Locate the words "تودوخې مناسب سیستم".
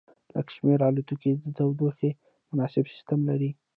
1.57-3.19